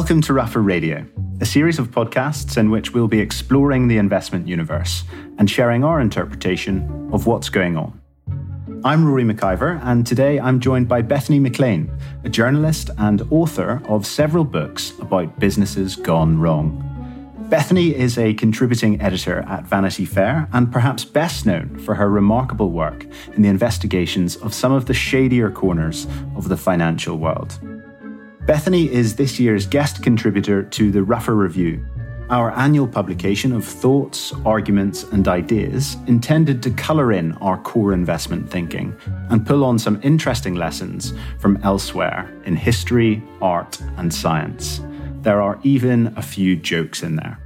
[0.00, 1.06] Welcome to Ruffer Radio,
[1.42, 5.04] a series of podcasts in which we'll be exploring the investment universe
[5.36, 8.00] and sharing our interpretation of what's going on.
[8.82, 11.92] I'm Rory McIver, and today I'm joined by Bethany McLean,
[12.24, 16.86] a journalist and author of several books about businesses gone wrong.
[17.50, 22.70] Bethany is a contributing editor at Vanity Fair and perhaps best known for her remarkable
[22.70, 23.04] work
[23.34, 27.60] in the investigations of some of the shadier corners of the financial world.
[28.50, 31.86] Bethany is this year's guest contributor to the Ruffer Review,
[32.30, 38.50] our annual publication of thoughts, arguments, and ideas intended to colour in our core investment
[38.50, 38.92] thinking
[39.28, 44.80] and pull on some interesting lessons from elsewhere in history, art, and science.
[45.22, 47.38] There are even a few jokes in there.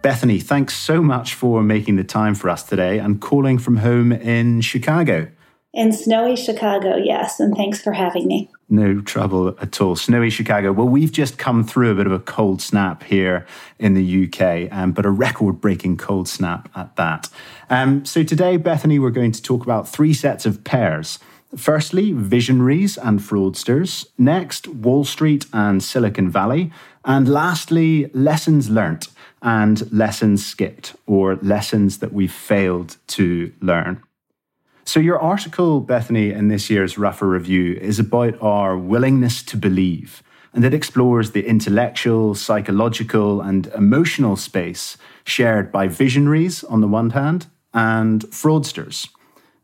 [0.00, 4.12] Bethany, thanks so much for making the time for us today and calling from home
[4.12, 5.26] in Chicago.
[5.74, 8.48] In snowy Chicago, yes, and thanks for having me.
[8.68, 9.94] No trouble at all.
[9.94, 10.72] Snowy Chicago.
[10.72, 13.46] Well, we've just come through a bit of a cold snap here
[13.78, 17.28] in the UK, um, but a record breaking cold snap at that.
[17.70, 21.20] Um, so, today, Bethany, we're going to talk about three sets of pairs.
[21.56, 24.06] Firstly, visionaries and fraudsters.
[24.18, 26.72] Next, Wall Street and Silicon Valley.
[27.04, 29.08] And lastly, lessons learnt
[29.42, 34.02] and lessons skipped, or lessons that we've failed to learn.
[34.88, 40.22] So, your article, Bethany, in this year's Ruffer Review is about our willingness to believe,
[40.54, 47.10] and it explores the intellectual, psychological, and emotional space shared by visionaries on the one
[47.10, 49.08] hand and fraudsters.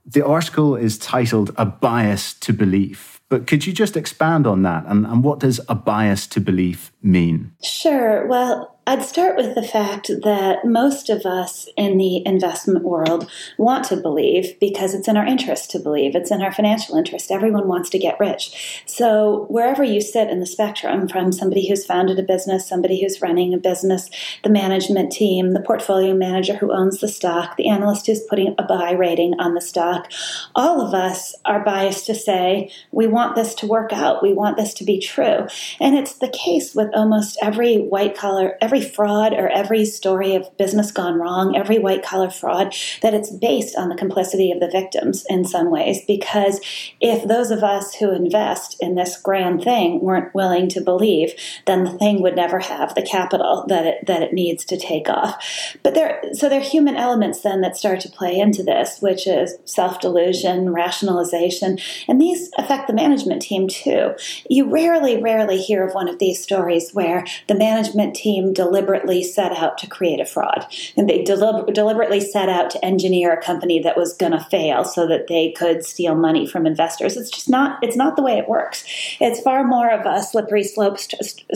[0.05, 4.86] The article is titled A Bias to Belief, but could you just expand on that?
[4.89, 7.53] And, and what does a bias to belief mean?
[7.62, 8.27] Sure.
[8.27, 13.84] Well, I'd start with the fact that most of us in the investment world want
[13.84, 16.16] to believe because it's in our interest to believe.
[16.16, 17.30] It's in our financial interest.
[17.30, 18.83] Everyone wants to get rich.
[18.84, 23.23] So, wherever you sit in the spectrum, from somebody who's founded a business, somebody who's
[23.23, 24.11] running a business,
[24.42, 28.64] the management team, the portfolio manager who owns the stock, the analyst who's putting a
[28.64, 30.11] buy rating on the stock,
[30.57, 34.24] all of us are biased to say, we want this to work out.
[34.24, 35.46] We want this to be true.
[35.78, 40.56] And it's the case with almost every white collar, every fraud or every story of
[40.56, 44.70] business gone wrong, every white collar fraud, that it's based on the complicity of the
[44.70, 46.05] victims in some ways.
[46.06, 46.60] Because
[47.00, 51.34] if those of us who invest in this grand thing weren't willing to believe,
[51.66, 55.08] then the thing would never have the capital that it, that it needs to take
[55.08, 55.77] off.
[55.83, 59.27] But there, so there are human elements then that start to play into this, which
[59.27, 61.78] is self delusion, rationalization,
[62.08, 64.14] and these affect the management team too.
[64.48, 69.52] You rarely, rarely hear of one of these stories where the management team deliberately set
[69.52, 70.67] out to create a fraud.
[70.96, 75.06] And they deliberately set out to engineer a company that was going to fail so
[75.08, 77.17] that they could steal money from investors.
[77.17, 78.84] It's just not, it's not the way it works.
[79.20, 80.98] It's far more of a slippery slope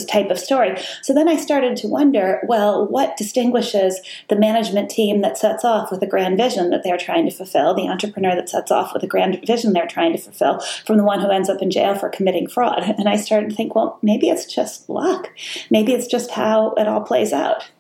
[0.09, 0.77] type of story.
[1.03, 5.91] So then I started to wonder, well, what distinguishes the management team that sets off
[5.91, 9.03] with a grand vision that they're trying to fulfill, the entrepreneur that sets off with
[9.03, 11.95] a grand vision they're trying to fulfill, from the one who ends up in jail
[11.95, 12.83] for committing fraud?
[12.83, 15.31] And I started to think, well, maybe it's just luck.
[15.71, 17.71] Maybe it's just how it all plays out.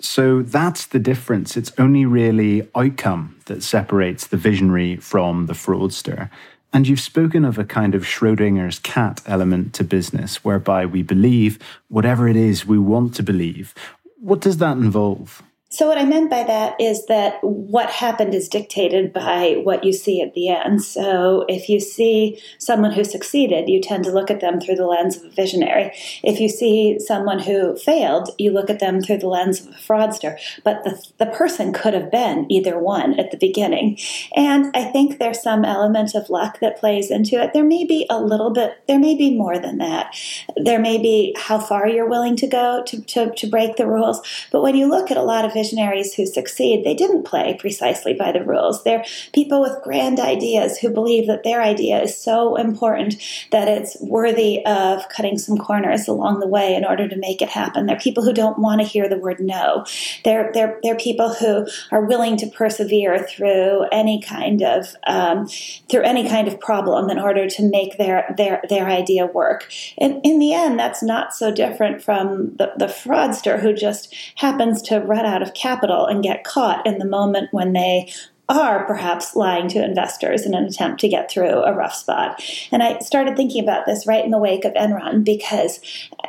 [0.00, 1.56] So that's the difference.
[1.56, 6.30] It's only really outcome that separates the visionary from the fraudster.
[6.72, 11.58] And you've spoken of a kind of Schrodinger's cat element to business, whereby we believe
[11.88, 13.74] whatever it is we want to believe.
[14.18, 15.42] What does that involve?
[15.74, 19.92] So, what I meant by that is that what happened is dictated by what you
[19.92, 20.84] see at the end.
[20.84, 24.86] So, if you see someone who succeeded, you tend to look at them through the
[24.86, 25.90] lens of a visionary.
[26.22, 29.76] If you see someone who failed, you look at them through the lens of a
[29.76, 30.38] fraudster.
[30.62, 33.98] But the, the person could have been either one at the beginning.
[34.36, 37.52] And I think there's some element of luck that plays into it.
[37.52, 40.14] There may be a little bit, there may be more than that.
[40.56, 44.22] There may be how far you're willing to go to, to, to break the rules.
[44.52, 48.12] But when you look at a lot of visionaries who succeed, they didn't play precisely
[48.12, 48.84] by the rules.
[48.84, 53.16] They're people with grand ideas who believe that their idea is so important
[53.50, 57.48] that it's worthy of cutting some corners along the way in order to make it
[57.48, 57.86] happen.
[57.86, 59.86] They're people who don't want to hear the word no.
[60.24, 65.48] They're they're they're people who are willing to persevere through any kind of um,
[65.90, 69.70] through any kind of problem in order to make their their their idea work.
[69.98, 74.82] And in the end, that's not so different from the, the fraudster who just happens
[74.82, 78.12] to run out of capital and get caught in the moment when they
[78.48, 82.42] are perhaps lying to investors in an attempt to get through a rough spot.
[82.70, 85.80] And I started thinking about this right in the wake of Enron because,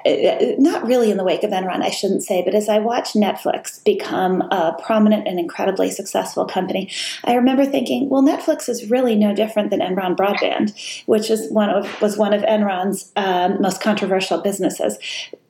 [0.05, 3.15] uh, not really in the wake of Enron, I shouldn't say, but as I watched
[3.15, 6.89] Netflix become a prominent and incredibly successful company,
[7.25, 10.73] I remember thinking, well, Netflix is really no different than Enron Broadband,
[11.07, 14.97] which is one of, was one of Enron's um, most controversial businesses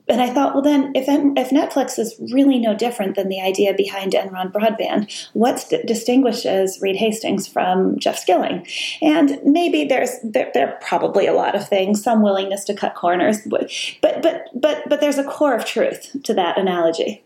[0.08, 3.74] and I thought, well, then, if if Netflix is really no different than the idea
[3.74, 8.68] behind Enron Broadband, what st- distinguishes Reed Hastings from Jeff Skilling?
[9.02, 12.94] And maybe there's there, there, are probably a lot of things, some willingness to cut
[12.94, 13.72] corners, but
[14.02, 17.24] but but but but there's a core of truth to that analogy.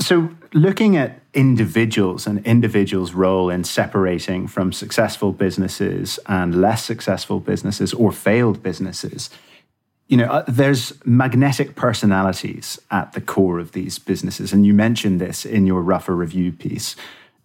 [0.00, 7.38] So, looking at individuals and individuals' role in separating from successful businesses and less successful
[7.38, 9.30] businesses or failed businesses,
[10.10, 14.52] you know, uh, there's magnetic personalities at the core of these businesses.
[14.52, 16.96] And you mentioned this in your Ruffer Review piece.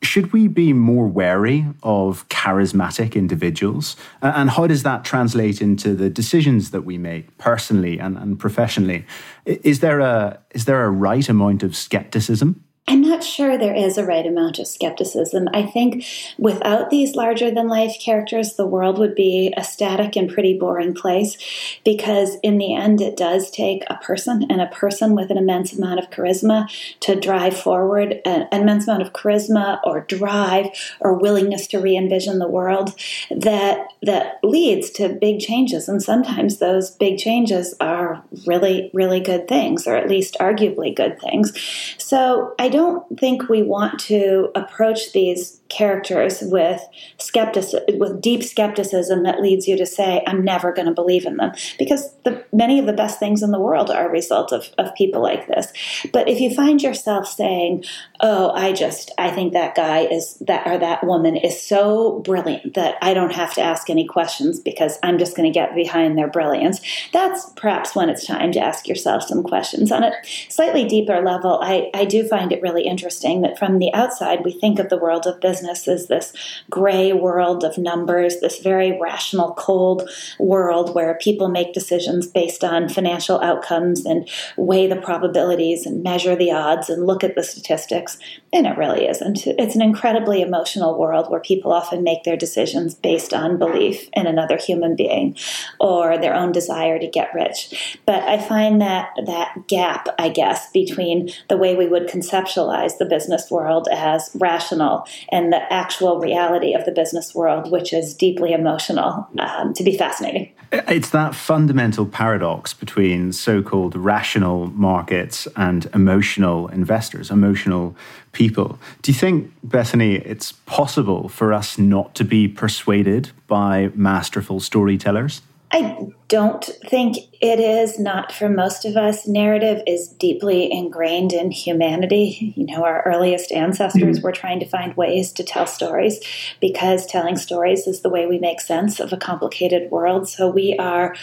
[0.02, 3.96] Should we be more wary of charismatic individuals?
[4.22, 9.06] And how does that translate into the decisions that we make personally and, and professionally?
[9.46, 12.65] Is there, a, is there a right amount of skepticism?
[12.88, 15.48] I'm not sure there is a right amount of skepticism.
[15.52, 16.06] I think
[16.38, 20.94] without these larger than life characters, the world would be a static and pretty boring
[20.94, 21.36] place
[21.84, 25.74] because, in the end, it does take a person and a person with an immense
[25.74, 30.68] amount of charisma to drive forward, an immense amount of charisma or drive
[31.00, 32.94] or willingness to re envision the world
[33.32, 35.90] that, that leads to big changes.
[35.90, 41.20] And sometimes those big changes are really, really good things, or at least arguably good
[41.20, 41.52] things.
[41.98, 46.82] So I don't think we want to approach these characters with
[47.18, 51.38] skepticism, with deep skepticism that leads you to say, "I'm never going to believe in
[51.38, 54.70] them," because the, many of the best things in the world are a result of,
[54.78, 55.74] of people like this.
[56.14, 57.84] But if you find yourself saying,
[58.22, 62.76] "Oh, I just, I think that guy is that or that woman is so brilliant
[62.76, 66.18] that I don't have to ask any questions because I'm just going to get behind
[66.18, 66.80] their brilliance,"
[67.12, 69.92] that's perhaps when it's time to ask yourself some questions.
[69.92, 70.14] On a
[70.50, 74.54] slightly deeper level, I, I do find it really interesting that from the outside we
[74.54, 76.34] think of the world of business business is this
[76.70, 80.10] gray world of numbers, this very rational, cold
[80.40, 86.36] world where people make decisions based on financial outcomes and weigh the probabilities and measure
[86.36, 88.18] the odds and look at the statistics.
[88.54, 89.48] And it really isn't.
[89.48, 94.28] It's an incredibly emotional world where people often make their decisions based on belief in
[94.28, 95.36] another human being
[95.80, 98.00] or their own desire to get rich.
[98.06, 103.06] But I find that that gap, I guess, between the way we would conceptualize the
[103.06, 108.52] business world as rational and the actual reality of the business world, which is deeply
[108.52, 110.52] emotional, um, to be fascinating.
[110.72, 117.96] It's that fundamental paradox between so called rational markets and emotional investors, emotional
[118.34, 118.78] people.
[119.02, 125.42] Do you think, Bethany, it's possible for us not to be persuaded by masterful storytellers?
[125.76, 129.28] I don't think it is, not for most of us.
[129.28, 132.54] Narrative is deeply ingrained in humanity.
[132.56, 134.24] You know, our earliest ancestors mm-hmm.
[134.24, 136.22] were trying to find ways to tell stories
[136.62, 140.30] because telling stories is the way we make sense of a complicated world.
[140.30, 141.14] So we are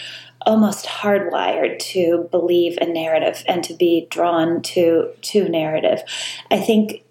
[0.45, 6.03] almost hardwired to believe a narrative and to be drawn to to narrative.
[6.51, 7.03] I think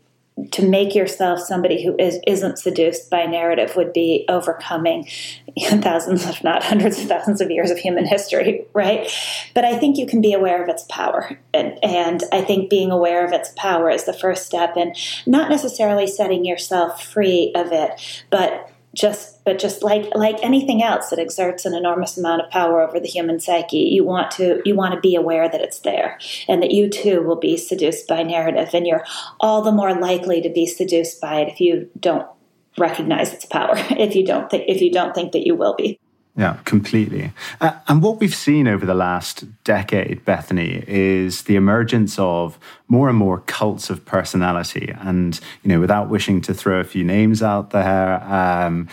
[0.50, 5.06] to make yourself somebody who is isn't seduced by narrative would be overcoming
[5.58, 9.10] thousands if not hundreds of thousands of years of human history right?
[9.54, 11.38] But i think you can be aware of its power.
[11.52, 14.94] And, and i think being aware of its power is the first step in
[15.26, 21.08] not necessarily setting yourself free of it but just but just like like anything else
[21.08, 24.74] that exerts an enormous amount of power over the human psyche you want to you
[24.74, 26.18] want to be aware that it's there
[26.48, 29.04] and that you too will be seduced by narrative and you're
[29.40, 32.28] all the more likely to be seduced by it if you don't
[32.76, 35.98] recognize its power if you don't think if you don't think that you will be
[36.36, 37.32] yeah, completely.
[37.60, 42.58] Uh, and what we've seen over the last decade, Bethany, is the emergence of
[42.88, 44.94] more and more cults of personality.
[45.00, 48.88] And, you know, without wishing to throw a few names out there, um,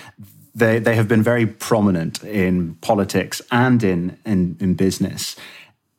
[0.54, 5.38] they, they have been very prominent in politics and in, in, in business.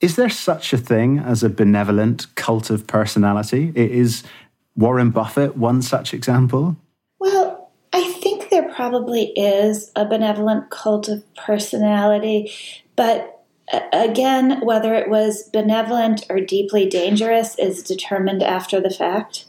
[0.01, 3.73] Is there such a thing as a benevolent cult of personality?
[3.75, 4.25] Is
[4.77, 6.77] Warren Buffett one such example?
[8.81, 12.51] Probably is a benevolent cult of personality,
[12.97, 19.45] but uh, again, whether it was benevolent or deeply dangerous is determined after the fact.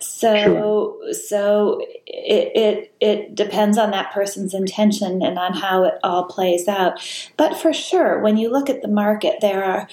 [0.00, 1.12] So, sure.
[1.14, 6.68] so it, it it depends on that person's intention and on how it all plays
[6.68, 7.00] out.
[7.38, 9.88] But for sure, when you look at the market, there are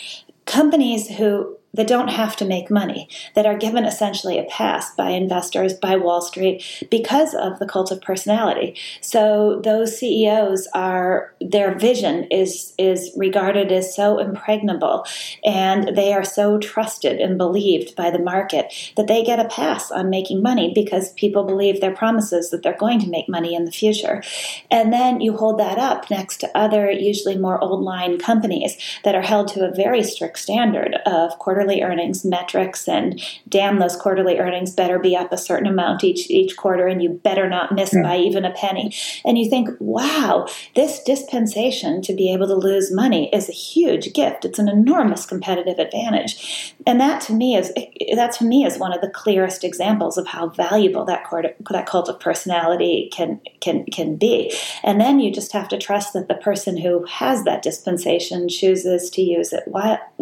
[0.46, 5.10] companies who that don't have to make money, that are given essentially a pass by
[5.10, 8.76] investors, by Wall Street, because of the cult of personality.
[9.00, 15.06] So those CEOs are their vision is is regarded as so impregnable,
[15.46, 19.92] and they are so trusted and believed by the market that they get a pass
[19.92, 23.66] on making money because people believe their promises that they're going to make money in
[23.66, 24.22] the future.
[24.70, 29.16] And then you hold that up next to other, usually more old line companies that
[29.16, 33.96] are held to a very strict standard of quarter quarterly earnings metrics and damn those
[33.96, 37.76] quarterly earnings better be up a certain amount each each quarter and you better not
[37.76, 38.02] miss yeah.
[38.02, 38.92] by even a penny
[39.26, 44.12] and you think wow this dispensation to be able to lose money is a huge
[44.14, 47.72] gift it's an enormous competitive advantage and that to me is
[48.16, 51.24] that to me is one of the clearest examples of how valuable that
[51.70, 54.52] that cult of personality can can can be
[54.84, 59.12] and then you just have to trust that the person who has that dispensation chooses
[59.12, 59.64] to use it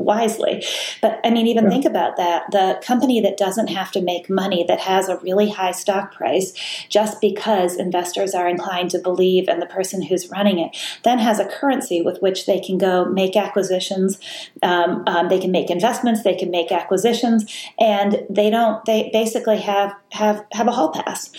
[0.09, 0.63] wisely.
[1.01, 1.69] But I mean, even yeah.
[1.69, 2.49] think about that.
[2.49, 6.53] The company that doesn't have to make money, that has a really high stock price,
[6.89, 11.39] just because investors are inclined to believe in the person who's running it, then has
[11.39, 14.19] a currency with which they can go make acquisitions.
[14.63, 16.23] Um, um, they can make investments.
[16.23, 17.45] They can make acquisitions,
[17.79, 18.83] and they don't.
[18.85, 21.29] They basically have have have a hall pass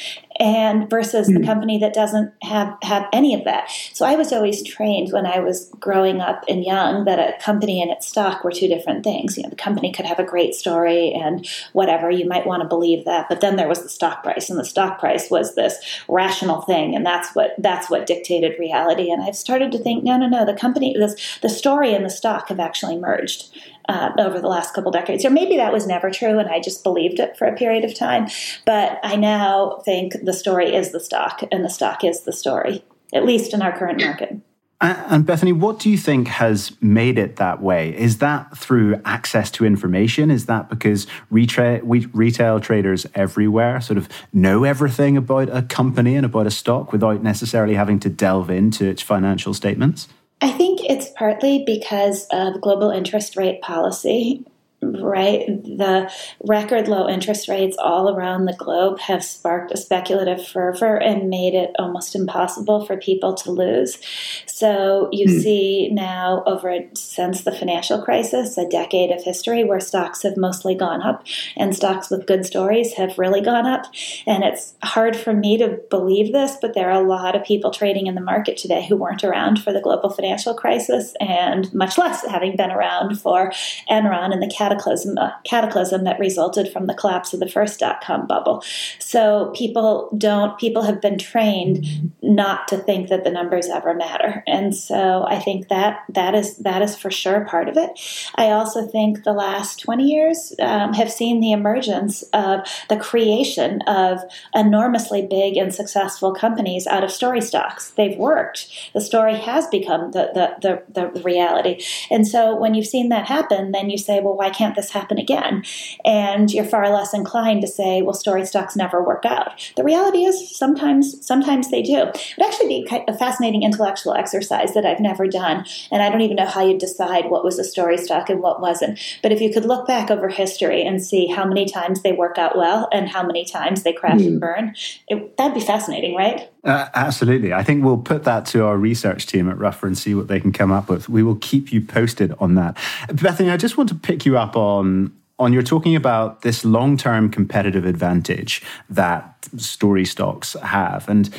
[0.40, 1.34] and versus mm-hmm.
[1.34, 1.46] the hmm.
[1.46, 3.70] company that doesn't have have any of that.
[3.92, 7.82] So I was always trained when I was growing up and young that a company
[7.82, 9.36] and its stock were two different things.
[9.36, 12.68] You know, the company could have a great story and whatever you might want to
[12.68, 15.76] believe that, but then there was the stock price, and the stock price was this
[16.08, 19.10] rational thing, and that's what that's what dictated reality.
[19.10, 22.10] And I've started to think, no, no, no, the company, this the story and the
[22.10, 23.54] stock have actually merged
[23.90, 25.24] uh, over the last couple decades.
[25.24, 27.94] Or maybe that was never true and I just believed it for a period of
[27.94, 28.28] time.
[28.64, 32.84] But I now think the story is the stock and the stock is the story,
[33.12, 34.36] at least in our current market.
[34.82, 37.94] And Bethany, what do you think has made it that way?
[37.94, 40.30] Is that through access to information?
[40.30, 46.24] Is that because retail, retail traders everywhere sort of know everything about a company and
[46.24, 50.08] about a stock without necessarily having to delve into its financial statements?
[50.40, 54.44] I think it's partly because of global interest rate policy
[54.82, 55.46] right?
[55.62, 56.10] The
[56.40, 61.54] record low interest rates all around the globe have sparked a speculative fervor and made
[61.54, 63.98] it almost impossible for people to lose.
[64.46, 65.42] So you mm.
[65.42, 70.74] see now, over since the financial crisis, a decade of history where stocks have mostly
[70.74, 73.84] gone up and stocks with good stories have really gone up.
[74.26, 77.70] And it's hard for me to believe this, but there are a lot of people
[77.70, 81.98] trading in the market today who weren't around for the global financial crisis and much
[81.98, 83.52] less having been around for
[83.90, 88.00] Enron and the cataclysm, uh, cataclysm that resulted from the collapse of the first dot
[88.00, 88.62] com bubble.
[88.98, 94.42] So people don't, people have been trained not to think that the numbers ever matter.
[94.46, 97.90] And so I think that that is, that is for sure part of it.
[98.36, 103.82] I also think the last 20 years um, have seen the emergence of the creation
[103.82, 104.20] of
[104.54, 107.90] enormously big and successful companies out of story stocks.
[107.90, 108.68] They've worked.
[108.94, 111.84] The story has become the, the, the, the reality.
[112.10, 115.18] And so when you've seen that happen, then you say, well, why can't this happen
[115.18, 115.64] again?
[116.04, 119.72] And you're far less inclined to say, well, story stocks never work out.
[119.76, 122.12] The reality is sometimes sometimes they do.
[122.20, 126.20] It would actually be a fascinating intellectual exercise that I've never done, and I don't
[126.20, 128.98] even know how you decide what was a story stock and what wasn't.
[129.22, 132.38] But if you could look back over history and see how many times they work
[132.38, 134.26] out well and how many times they crash mm.
[134.26, 134.38] and hmm.
[134.38, 134.74] burn,
[135.08, 136.50] it, that'd be fascinating, right?
[136.64, 137.52] Uh, absolutely.
[137.52, 140.40] I think we'll put that to our research team at Ruffer and see what they
[140.40, 141.08] can come up with.
[141.08, 142.76] We will keep you posted on that.
[143.12, 147.30] Bethany, I just want to pick you up on on you're talking about this long-term
[147.30, 151.30] competitive advantage that story stocks have and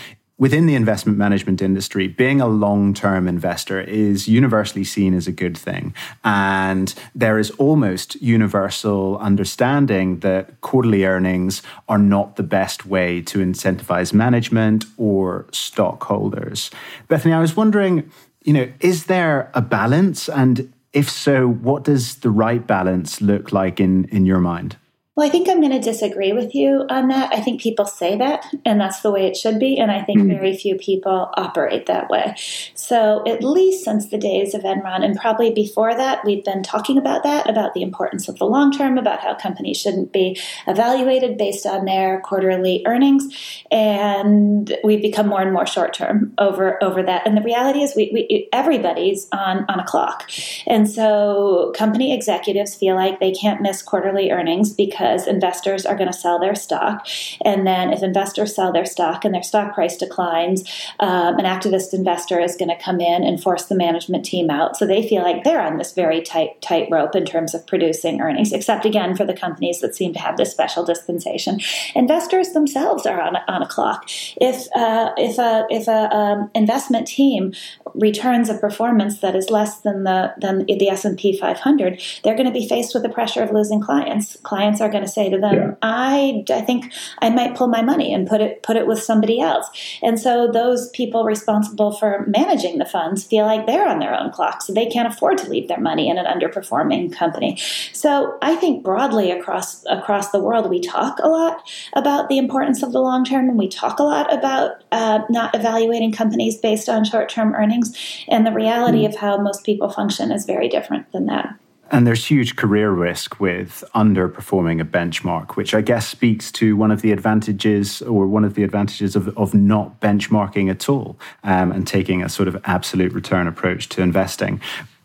[0.42, 5.32] within the investment management industry, being a long term investor is universally seen as a
[5.32, 5.94] good thing.
[6.24, 13.38] And there is almost universal understanding that quarterly earnings are not the best way to
[13.38, 16.72] incentivize management or stockholders.
[17.08, 18.10] Bethany, I was wondering,
[18.44, 20.28] you know, is there a balance?
[20.28, 24.76] And if so, what does the right balance look like in, in your mind?
[25.14, 27.34] Well, I think I'm going to disagree with you on that.
[27.34, 29.78] I think people say that, and that's the way it should be.
[29.78, 30.30] And I think mm-hmm.
[30.30, 32.34] very few people operate that way.
[32.76, 36.98] So, at least since the days of Enron, and probably before that, we've been talking
[36.98, 41.38] about that, about the importance of the long term, about how companies shouldn't be evaluated
[41.38, 43.28] based on their quarterly earnings.
[43.70, 47.28] And we've become more and more short term over, over that.
[47.28, 50.32] And the reality is, we, we, everybody's on, on a clock.
[50.66, 55.96] And so, company executives feel like they can't miss quarterly earnings because because investors are
[55.96, 57.08] going to sell their stock.
[57.44, 60.64] And then if investors sell their stock and their stock price declines,
[61.00, 64.78] um, an activist investor is going to come in and force the management team out.
[64.78, 68.22] So they feel like they're on this very tight, tight rope in terms of producing
[68.22, 71.60] earnings, except again for the companies that seem to have this special dispensation.
[71.96, 74.08] Investors themselves are on a, on a clock.
[74.40, 77.54] If, uh, if a, if a um, investment team
[77.96, 82.54] returns a performance that is less than the, than the S&P 500, they're going to
[82.54, 84.38] be faced with the pressure of losing clients.
[84.44, 85.76] Clients are going to say to them, yeah.
[85.82, 89.40] I, I think I might pull my money and put it put it with somebody
[89.40, 89.68] else.
[90.02, 94.32] And so those people responsible for managing the funds feel like they're on their own
[94.32, 97.58] clock, so they can't afford to leave their money in an underperforming company.
[97.94, 102.84] So I think broadly across across the world, we talk a lot about the importance
[102.84, 106.90] of the long term, and we talk a lot about uh, not evaluating companies based
[106.90, 107.98] on short term earnings.
[108.28, 109.10] And the reality mm.
[109.10, 111.56] of how most people function is very different than that.
[111.92, 116.90] And there's huge career risk with underperforming a benchmark, which I guess speaks to one
[116.90, 121.74] of the advantages or one of the advantages of, of not benchmarking at all um,
[121.74, 124.62] and taking a sort of absolute return approach to investing.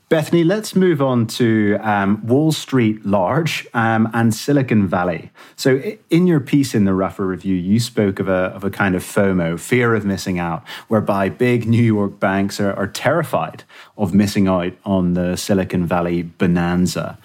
[0.09, 5.33] Bethany, let's move on to um, Wall Street Large um, and Silicon Valley.
[5.57, 8.95] So, in your piece in the Ruffer Review, you spoke of a, of a kind
[8.95, 13.65] of FOMO, fear of missing out, whereby big New York banks are, are terrified
[13.99, 17.19] of missing out on the Silicon Valley bonanza.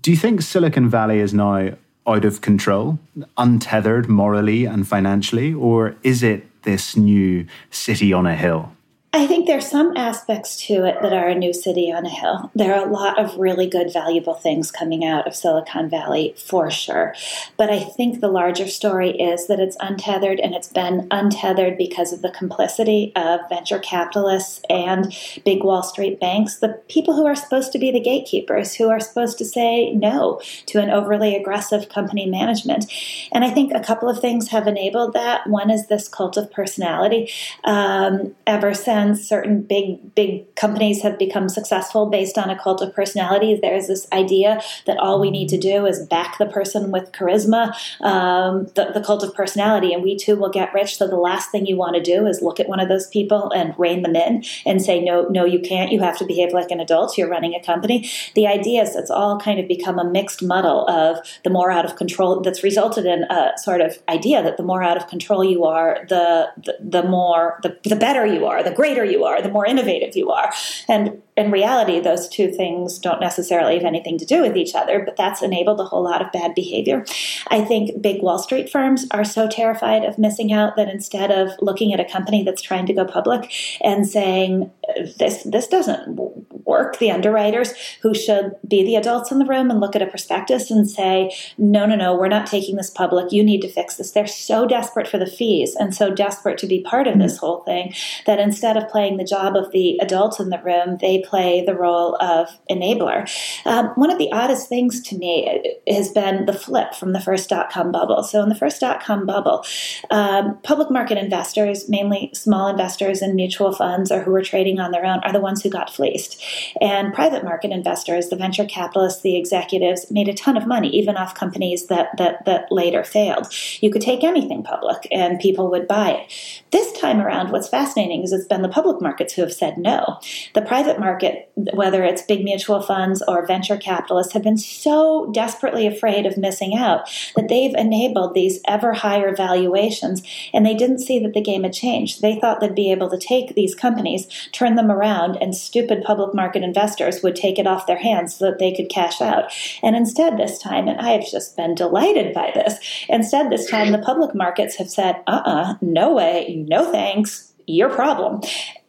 [0.00, 2.98] Do you think Silicon Valley is now out of control,
[3.36, 8.72] untethered morally and financially, or is it this new city on a hill?
[9.14, 12.50] I think there's some aspects to it that are a new city on a hill.
[12.54, 16.70] There are a lot of really good, valuable things coming out of Silicon Valley for
[16.70, 17.14] sure.
[17.58, 22.14] But I think the larger story is that it's untethered and it's been untethered because
[22.14, 25.14] of the complicity of venture capitalists and
[25.44, 29.00] big Wall Street banks, the people who are supposed to be the gatekeepers, who are
[29.00, 32.90] supposed to say no to an overly aggressive company management.
[33.30, 35.46] And I think a couple of things have enabled that.
[35.46, 37.30] One is this cult of personality.
[37.64, 42.94] Um, ever since certain big big companies have become successful based on a cult of
[42.94, 43.58] personality.
[43.60, 47.74] There's this idea that all we need to do is back the person with charisma,
[48.00, 50.96] um, the, the cult of personality, and we too will get rich.
[50.96, 53.50] So the last thing you want to do is look at one of those people
[53.52, 55.92] and rein them in and say, no, no, you can't.
[55.92, 57.16] You have to behave like an adult.
[57.16, 58.08] You're running a company.
[58.34, 61.84] The idea is it's all kind of become a mixed muddle of the more out
[61.84, 65.44] of control that's resulted in a sort of idea that the more out of control
[65.44, 69.40] you are, the the, the more the, the better you are, the greater you are,
[69.40, 70.52] the more innovative you are.
[70.88, 75.02] And in reality, those two things don't necessarily have anything to do with each other,
[75.04, 77.06] but that's enabled a whole lot of bad behavior.
[77.48, 81.50] I think big Wall Street firms are so terrified of missing out that instead of
[81.60, 84.70] looking at a company that's trying to go public and saying,
[85.18, 86.18] this, this doesn't
[86.64, 90.06] work, the underwriters who should be the adults in the room and look at a
[90.06, 93.32] prospectus and say, no, no, no, we're not taking this public.
[93.32, 94.12] You need to fix this.
[94.12, 97.60] They're so desperate for the fees and so desperate to be part of this whole
[97.64, 97.94] thing
[98.26, 101.74] that instead of playing the job of the adults in the room, they play the
[101.74, 103.28] role of enabler.
[103.66, 107.48] Um, one of the oddest things to me has been the flip from the first
[107.48, 108.22] dot com bubble.
[108.22, 109.64] So, in the first dot com bubble,
[110.10, 114.90] um, public market investors, mainly small investors in mutual funds or who were trading on
[114.90, 116.42] their own, are the ones who got fleeced.
[116.80, 121.16] And private market investors, the venture capitalists, the executives, made a ton of money, even
[121.16, 123.46] off companies that, that, that later failed.
[123.80, 126.62] You could take anything public and people would buy it.
[126.70, 130.18] This time around, what's fascinating is it's been the public markets who have said no.
[130.54, 135.86] The private market whether it's big mutual funds or venture capitalists, have been so desperately
[135.86, 140.22] afraid of missing out that they've enabled these ever higher valuations.
[140.52, 142.22] And they didn't see that the game had changed.
[142.22, 146.34] They thought they'd be able to take these companies, turn them around, and stupid public
[146.34, 149.52] market investors would take it off their hands so that they could cash out.
[149.82, 153.92] And instead, this time, and I have just been delighted by this, instead, this time,
[153.92, 158.42] the public markets have said, uh uh-uh, uh, no way, no thanks, your problem.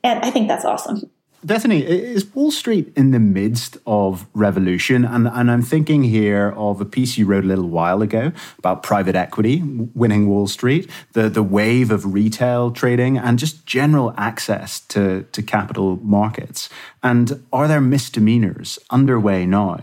[0.04, 1.10] And I think that's awesome.
[1.43, 5.03] Bethany, is Wall Street in the midst of revolution?
[5.03, 8.82] And, and I'm thinking here of a piece you wrote a little while ago about
[8.82, 9.62] private equity
[9.93, 15.41] winning Wall Street, the, the wave of retail trading, and just general access to, to
[15.41, 16.69] capital markets.
[17.01, 19.79] And are there misdemeanors underway now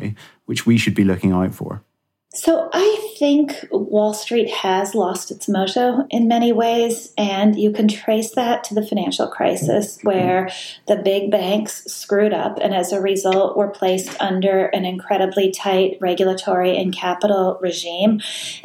[0.47, 1.83] which we should be looking out for?
[2.33, 7.89] So I think Wall Street has lost its mojo in many ways, and you can
[7.89, 10.49] trace that to the financial crisis where
[10.87, 15.99] the big banks screwed up and as a result were placed under an incredibly tight
[16.01, 18.21] regulatory and capital regime.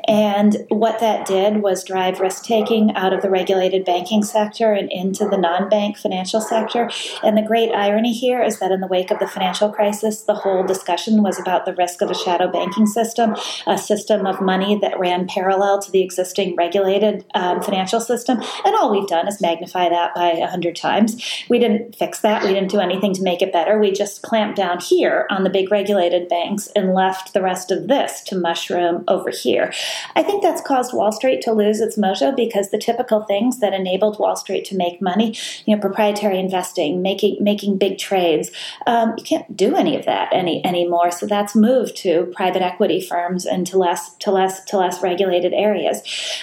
[0.08, 4.91] And what that did was drive risk taking out of the regulated banking sector and
[4.91, 6.91] into the non bank financial sector.
[7.23, 10.36] And the great irony here is that in the wake of the financial crisis, the
[10.36, 13.36] whole discussion was about the risk of a shadow banking system
[13.68, 18.41] a system of money that ran parallel to the existing regulated um, financial system.
[18.65, 21.24] And all we've done is magnify that by a hundred times.
[21.50, 22.44] We didn't fix that.
[22.44, 23.80] We didn't do anything to make it better.
[23.80, 27.88] We just clamped down here on the big regulated banks and left the rest of
[27.88, 29.74] this to mushroom over here.
[30.15, 33.74] I think that's caused Wall Street to lose its mojo because the typical things that
[33.74, 38.52] enabled Wall Street to make money, you know, proprietary investing, making making big trades,
[38.88, 41.12] um, you can't do any of that any anymore.
[41.12, 45.53] So that's moved to private equity firms firms into less to less to less regulated
[45.53, 46.01] areas.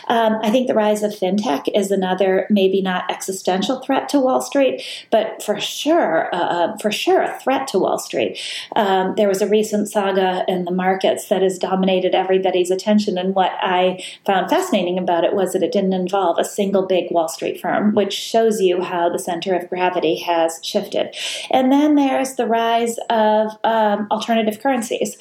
[0.09, 4.41] Um, I think the rise of fintech is another maybe not existential threat to Wall
[4.41, 8.39] Street, but for sure, uh, uh, for sure, a threat to Wall Street.
[8.77, 13.35] Um, there was a recent saga in the markets that has dominated everybody's attention, and
[13.35, 17.29] what I found fascinating about it was that it didn't involve a single big Wall
[17.29, 21.15] Street firm, which shows you how the center of gravity has shifted.
[21.51, 25.17] And then there's the rise of um, alternative currencies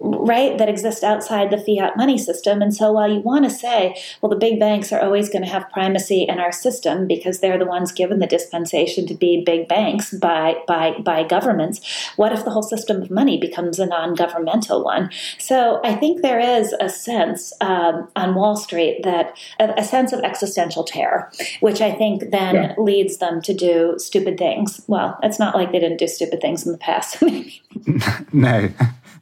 [0.00, 2.60] right that exist outside the fiat money system.
[2.60, 5.50] And so while you want to say well the big banks are always going to
[5.50, 9.68] have primacy in our system because they're the ones given the dispensation to be big
[9.68, 11.80] banks by by by governments
[12.16, 15.10] what if the whole system of money becomes a non-governmental one?
[15.38, 20.12] So i think there is a sense um, on wall street that a, a, sense
[20.12, 21.30] of existential terror
[21.60, 22.74] which i think then yeah.
[22.78, 24.80] leads them to do stupid things.
[24.86, 27.22] Well it's not like they didn't do stupid things in the past.
[28.32, 28.68] No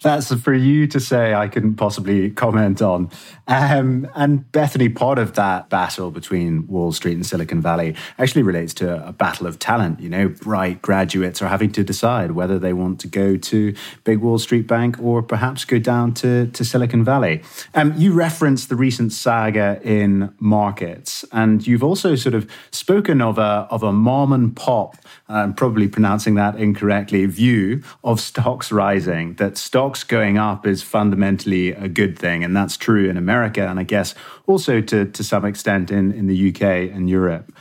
[0.03, 1.35] that's for you to say.
[1.35, 3.11] I couldn't possibly comment on.
[3.47, 8.75] Um, and Bethany, part of that battle between Wall Street and Silicon Valley actually relates
[8.75, 10.01] to a battle of talent.
[10.01, 14.19] You know, bright graduates are having to decide whether they want to go to big
[14.19, 17.43] Wall Street bank or perhaps go down to, to Silicon Valley.
[17.75, 23.39] Um, you referenced the recent saga in markets, and you've also sort of spoken of
[23.39, 24.97] a of a mom and pop.
[25.29, 27.27] I'm probably pronouncing that incorrectly.
[27.27, 32.45] View of stocks rising that stocks going up is fundamentally a good thing.
[32.45, 34.15] And that's true in America and I guess
[34.47, 36.63] also to, to some extent in, in the UK
[36.95, 37.53] and Europe.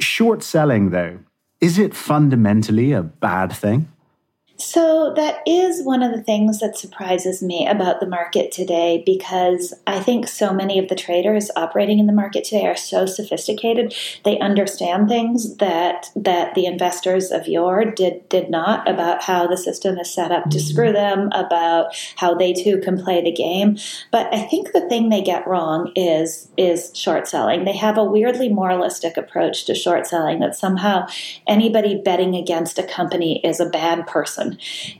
[0.00, 1.20] Short selling, though,
[1.60, 3.88] is it fundamentally a bad thing?
[4.60, 9.72] So, that is one of the things that surprises me about the market today because
[9.86, 13.94] I think so many of the traders operating in the market today are so sophisticated.
[14.22, 19.56] They understand things that that the investors of yore did did not about how the
[19.56, 23.78] system is set up to screw them, about how they too can play the game.
[24.12, 27.64] But I think the thing they get wrong is is short selling.
[27.64, 31.06] They have a weirdly moralistic approach to short selling that somehow
[31.46, 34.49] anybody betting against a company is a bad person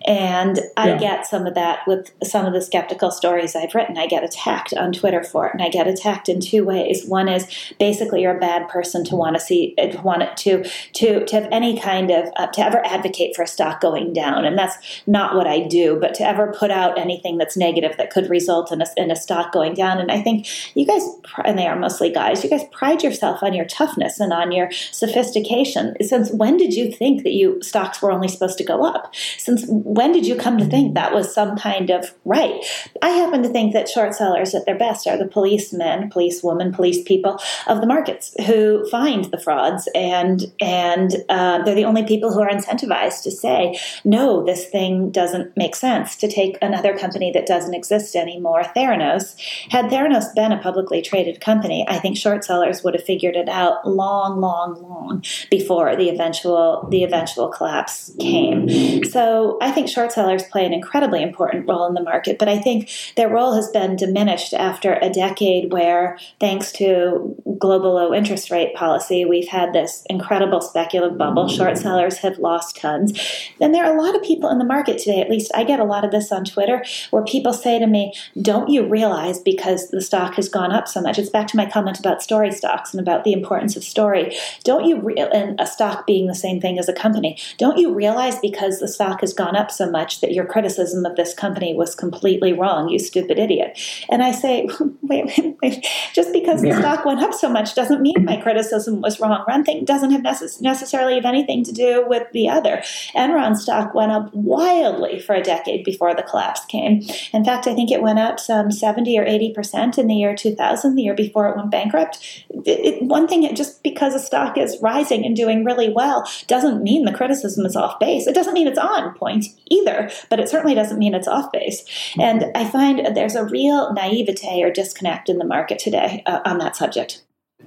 [0.07, 0.99] and I yeah.
[0.99, 3.99] get some of that with some of the skeptical stories I've written.
[3.99, 7.07] I get attacked on Twitter for it, and I get attacked in two ways.
[7.07, 7.47] One is
[7.79, 11.49] basically you're a bad person to want to see, to want to to to have
[11.51, 15.35] any kind of uh, to ever advocate for a stock going down, and that's not
[15.35, 15.99] what I do.
[16.01, 19.17] But to ever put out anything that's negative that could result in a, in a
[19.17, 21.07] stock going down, and I think you guys,
[21.45, 24.71] and they are mostly guys, you guys pride yourself on your toughness and on your
[24.93, 25.97] sophistication.
[26.03, 29.15] Since when did you think that you stocks were only supposed to go up?
[29.41, 32.65] Since when did you come to think that was some kind of right?
[33.03, 37.03] I happen to think that short sellers at their best are the policemen, policewomen, police
[37.03, 42.33] people of the markets who find the frauds, and and uh, they're the only people
[42.33, 46.17] who are incentivized to say, no, this thing doesn't make sense.
[46.17, 49.35] To take another company that doesn't exist anymore, Theranos.
[49.71, 53.49] Had Theranos been a publicly traded company, I think short sellers would have figured it
[53.49, 58.69] out long, long, long before the eventual the eventual collapse came.
[59.05, 62.49] So so I think short sellers play an incredibly important role in the market, but
[62.49, 68.15] I think their role has been diminished after a decade where, thanks to global low
[68.15, 71.49] interest rate policy, we've had this incredible speculative bubble.
[71.49, 73.13] Short sellers have lost tons.
[73.61, 75.81] And there are a lot of people in the market today, at least I get
[75.81, 79.91] a lot of this on Twitter, where people say to me, Don't you realize because
[79.91, 81.19] the stock has gone up so much?
[81.19, 84.35] It's back to my comment about story stocks and about the importance of story.
[84.65, 87.93] Don't you, re- and a stock being the same thing as a company, don't you
[87.93, 91.35] realize because the stock stock has gone up so much that your criticism of this
[91.35, 93.79] company was completely wrong, you stupid idiot.
[94.09, 94.69] And I say,
[95.03, 95.87] wait, wait, wait.
[96.15, 96.75] just because yeah.
[96.75, 99.43] the stock went up so much doesn't mean my criticism was wrong.
[99.47, 102.83] One thing doesn't have necess- necessarily have anything to do with the other.
[103.15, 107.03] Enron stock went up wildly for a decade before the collapse came.
[107.33, 110.95] In fact, I think it went up some 70 or 80% in the year 2000,
[110.95, 112.45] the year before it went bankrupt.
[112.65, 116.83] It, it, one thing, just because a stock is rising and doing really well doesn't
[116.83, 118.27] mean the criticism is off base.
[118.27, 121.85] It doesn't mean it's on point either, but it certainly doesn't mean it's off base.
[122.19, 126.59] And I find there's a real naivete or disconnect in the market today uh, on
[126.59, 127.23] that subject.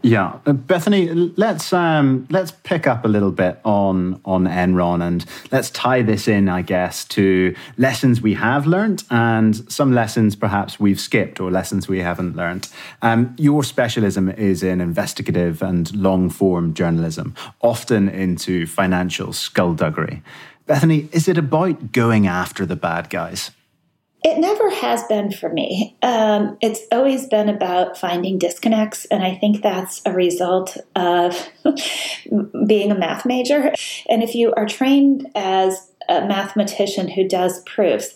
[0.05, 5.23] Yeah, uh, Bethany, let's um, let's pick up a little bit on on Enron and
[5.49, 10.77] let's tie this in, I guess, to lessons we have learned and some lessons perhaps
[10.77, 12.67] we've skipped or lessons we haven't learned.
[13.01, 20.21] Um, your specialism is in investigative and long form journalism, often into financial skullduggery.
[20.65, 23.51] Bethany, is it about going after the bad guys?
[24.23, 25.97] It never has been for me.
[26.01, 31.49] Um, it's always been about finding disconnects, and I think that's a result of
[32.65, 33.73] being a math major.
[34.07, 38.15] And if you are trained as a mathematician who does proofs,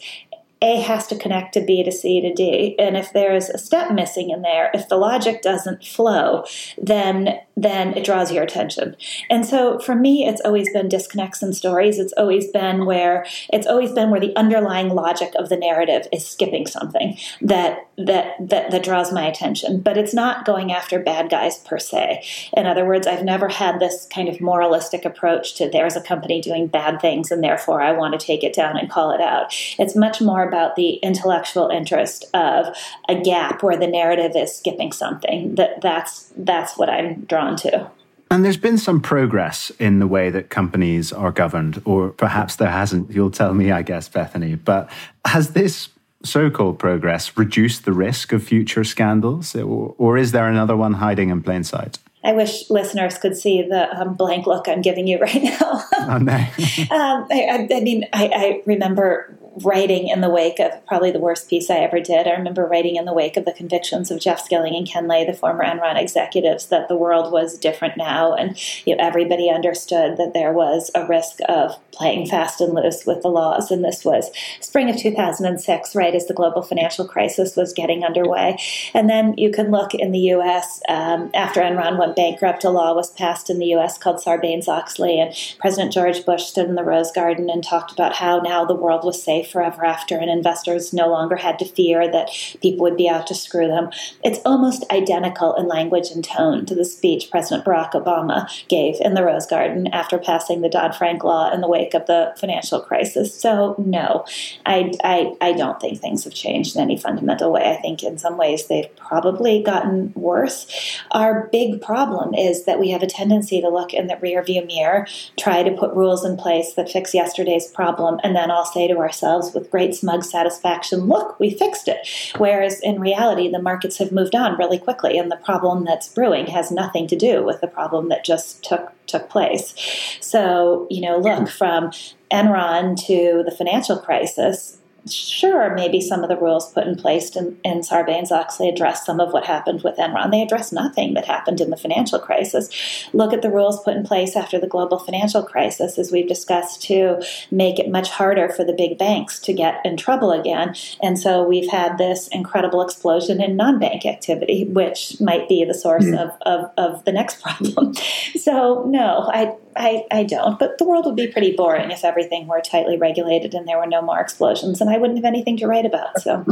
[0.62, 2.76] A has to connect to B to C to D.
[2.80, 6.46] And if there's a step missing in there, if the logic doesn't flow,
[6.78, 8.96] then then it draws your attention.
[9.32, 11.98] And so for me, it's always been disconnects and stories.
[11.98, 16.26] It's always been where it's always been where the underlying logic of the narrative is
[16.26, 19.82] skipping something that that that, that draws my attention.
[19.82, 22.24] But it's not going after bad guys per se.
[22.56, 26.42] In other words, I've never had this kind of moralistic approach to there's a company
[26.42, 29.54] doing bad things and therefore I want to take it down and call it out.
[29.78, 32.76] It's much more about the intellectual interest of
[33.10, 35.56] a gap where the narrative is skipping something.
[35.56, 37.90] That that's that's what I'm drawn to.
[38.30, 42.72] And there's been some progress in the way that companies are governed, or perhaps there
[42.72, 43.12] hasn't.
[43.12, 44.56] You'll tell me, I guess, Bethany.
[44.56, 44.90] But
[45.26, 45.90] has this
[46.24, 50.94] so called progress reduced the risk of future scandals, or, or, is there another one
[50.94, 52.00] hiding in plain sight?
[52.24, 55.84] I wish listeners could see the um, blank look I'm giving you right now.
[56.00, 56.34] oh, no.
[56.92, 61.50] um, I, I, mean, I, I remember writing in the wake of probably the worst
[61.50, 62.28] piece I ever did.
[62.28, 65.26] I remember writing in the wake of the convictions of Jeff Skilling and Ken Lay,
[65.26, 70.18] the former Enron executives, that the world was different now, and you know, everybody understood
[70.18, 73.72] that there was a risk of playing fast and loose with the laws.
[73.72, 78.58] And this was spring of 2006, right as the global financial crisis was getting underway.
[78.94, 80.82] And then you can look in the U.S.
[80.88, 83.98] Um, after Enron went bankrupt, a law was passed in the U.S.
[83.98, 88.40] called Sarbanes-Oxley, and President George Bush stood in the Rose Garden and talked about how
[88.40, 92.30] now the world was safe forever after, and investors no longer had to fear that
[92.62, 93.90] people would be out to screw them.
[94.24, 99.14] It's almost identical in language and tone to the speech President Barack Obama gave in
[99.14, 102.82] the Rose Garden after passing the Dodd Frank law in the wake of the financial
[102.82, 103.34] crisis.
[103.34, 104.26] So, no,
[104.66, 107.72] I, I, I don't think things have changed in any fundamental way.
[107.72, 110.68] I think in some ways they've probably gotten worse.
[111.12, 115.08] Our big problem is that we have a tendency to look in the rearview mirror,
[115.38, 118.98] try to put rules in place that fix yesterday's problem, and then all say to
[118.98, 122.08] ourselves, with great smug satisfaction, look, we fixed it.
[122.38, 126.48] Whereas in reality, the markets have moved on really quickly, and the problem that's brewing
[126.48, 129.74] has nothing to do with the problem that just took took place.
[130.20, 131.92] So, you know, look from
[132.32, 134.78] Enron to the financial crisis,
[135.12, 139.34] sure, maybe some of the rules put in place in, in Sarbanes-Oxley address some of
[139.34, 140.32] what happened with Enron.
[140.32, 142.70] They address nothing that happened in the financial crisis.
[143.14, 146.82] Look at the rules put in place after the global financial crisis, as we've discussed,
[146.84, 150.76] to make it much harder for the big banks to get in trouble again.
[151.02, 156.06] And so we've had this incredible explosion in non-bank activity, which might be the source
[156.06, 156.18] mm.
[156.18, 157.94] of, of, of the next problem.
[158.36, 160.60] so no, I I, I don't.
[160.60, 163.88] But the world would be pretty boring if everything were tightly regulated and there were
[163.88, 166.20] no more explosions, and I wouldn't have anything to write about.
[166.22, 166.46] So.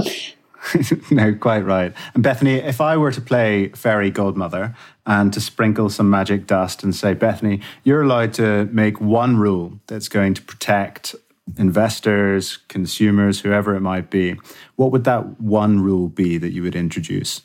[1.11, 1.93] no, quite right.
[2.13, 6.83] And Bethany, if I were to play fairy godmother and to sprinkle some magic dust
[6.83, 11.15] and say, Bethany, you're allowed to make one rule that's going to protect
[11.57, 14.35] investors, consumers, whoever it might be,
[14.75, 17.41] what would that one rule be that you would introduce?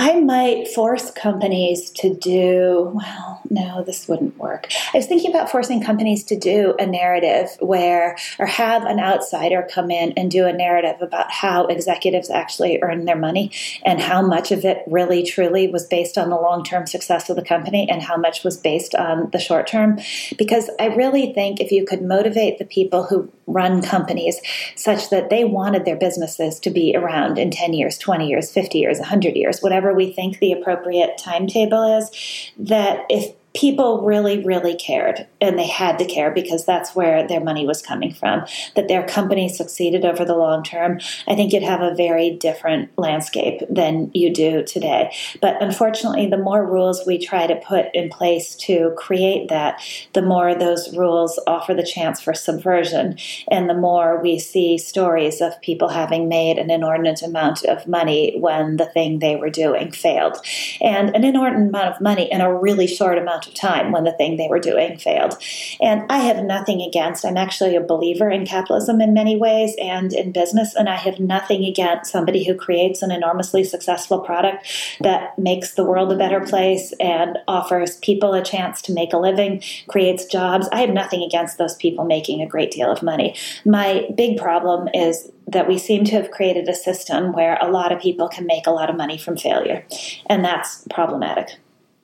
[0.00, 4.68] I might force companies to do, well, no, this wouldn't work.
[4.94, 9.68] I was thinking about forcing companies to do a narrative where, or have an outsider
[9.70, 13.52] come in and do a narrative about how executives actually earn their money
[13.84, 17.36] and how much of it really truly was based on the long term success of
[17.36, 19.98] the company and how much was based on the short term.
[20.38, 24.40] Because I really think if you could motivate the people who run companies
[24.76, 28.78] such that they wanted their businesses to be around in 10 years, 20 years, 50
[28.78, 34.76] years, 100 years, whatever we think the appropriate timetable is, that if people really, really
[34.76, 38.44] cared, and they had to care because that's where their money was coming from,
[38.76, 42.90] that their company succeeded over the long term, I think you'd have a very different
[42.96, 45.12] landscape than you do today.
[45.40, 49.82] But unfortunately, the more rules we try to put in place to create that,
[50.12, 53.18] the more those rules offer the chance for subversion,
[53.50, 58.38] and the more we see stories of people having made an inordinate amount of money
[58.38, 60.36] when the thing they were doing failed.
[60.80, 64.04] And an inordinate amount of money in a really short amount amount of time when
[64.04, 65.36] the thing they were doing failed.
[65.80, 70.12] And I have nothing against, I'm actually a believer in capitalism in many ways and
[70.12, 74.66] in business, and I have nothing against somebody who creates an enormously successful product
[75.00, 79.18] that makes the world a better place and offers people a chance to make a
[79.18, 80.68] living, creates jobs.
[80.72, 83.36] I have nothing against those people making a great deal of money.
[83.64, 87.90] My big problem is that we seem to have created a system where a lot
[87.90, 89.84] of people can make a lot of money from failure,
[90.26, 91.58] and that's problematic.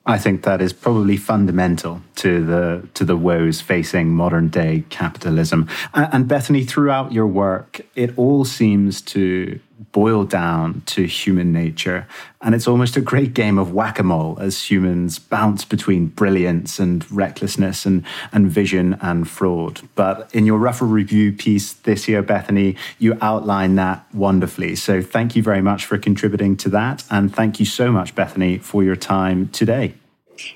[0.07, 5.67] I think that is probably fundamental to the to the woes facing modern day capitalism.
[5.93, 9.59] And, and Bethany, throughout your work, it all seems to
[9.91, 12.07] boiled down to human nature.
[12.41, 16.79] And it's almost a great game of whack a mole as humans bounce between brilliance
[16.79, 19.81] and recklessness and, and vision and fraud.
[19.95, 24.75] But in your Ruffer Review piece this year, Bethany, you outline that wonderfully.
[24.75, 27.03] So thank you very much for contributing to that.
[27.09, 29.95] And thank you so much, Bethany, for your time today.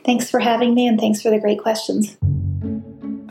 [0.05, 2.17] Thanks for having me and thanks for the great questions.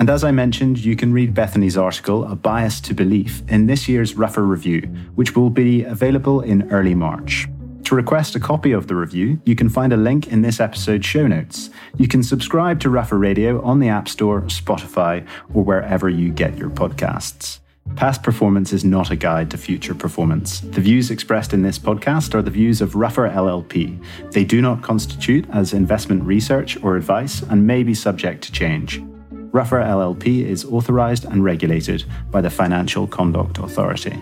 [0.01, 3.87] And as I mentioned, you can read Bethany's article, A Bias to Belief, in this
[3.87, 4.81] year's Ruffer Review,
[5.15, 7.47] which will be available in early March.
[7.85, 11.05] To request a copy of the review, you can find a link in this episode's
[11.05, 11.69] show notes.
[11.99, 16.57] You can subscribe to Ruffer Radio on the App Store, Spotify, or wherever you get
[16.57, 17.59] your podcasts.
[17.97, 20.61] Past performance is not a guide to future performance.
[20.61, 24.03] The views expressed in this podcast are the views of Ruffer LLP.
[24.33, 29.03] They do not constitute as investment research or advice and may be subject to change.
[29.53, 34.17] Ruffer LLP is authorised and regulated by the Financial Conduct Authority.